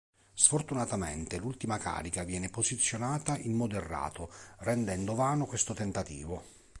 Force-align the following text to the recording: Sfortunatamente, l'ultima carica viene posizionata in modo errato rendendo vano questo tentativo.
Sfortunatamente, 0.33 1.37
l'ultima 1.37 1.77
carica 1.77 2.23
viene 2.23 2.49
posizionata 2.49 3.37
in 3.37 3.53
modo 3.53 3.75
errato 3.75 4.31
rendendo 4.61 5.13
vano 5.13 5.45
questo 5.45 5.75
tentativo. 5.75 6.43